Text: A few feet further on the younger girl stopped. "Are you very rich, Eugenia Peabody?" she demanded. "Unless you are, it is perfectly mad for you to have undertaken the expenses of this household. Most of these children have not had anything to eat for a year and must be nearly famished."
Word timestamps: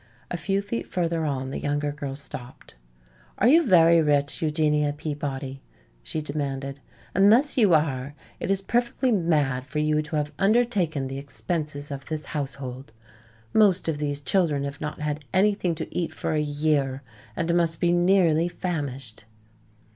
A 0.31 0.35
few 0.37 0.63
feet 0.63 0.87
further 0.87 1.25
on 1.25 1.51
the 1.51 1.59
younger 1.59 1.91
girl 1.91 2.15
stopped. 2.15 2.73
"Are 3.37 3.47
you 3.47 3.61
very 3.61 4.01
rich, 4.01 4.41
Eugenia 4.41 4.93
Peabody?" 4.93 5.61
she 6.01 6.23
demanded. 6.23 6.79
"Unless 7.13 7.55
you 7.55 7.75
are, 7.75 8.15
it 8.39 8.49
is 8.49 8.63
perfectly 8.63 9.11
mad 9.11 9.67
for 9.67 9.77
you 9.77 10.01
to 10.01 10.15
have 10.15 10.33
undertaken 10.39 11.05
the 11.07 11.19
expenses 11.19 11.91
of 11.91 12.07
this 12.07 12.25
household. 12.33 12.93
Most 13.53 13.87
of 13.87 13.99
these 13.99 14.21
children 14.21 14.63
have 14.63 14.81
not 14.81 15.01
had 15.01 15.23
anything 15.35 15.75
to 15.75 15.95
eat 15.95 16.15
for 16.15 16.33
a 16.33 16.41
year 16.41 17.03
and 17.35 17.53
must 17.55 17.79
be 17.79 17.91
nearly 17.91 18.47
famished." 18.47 19.25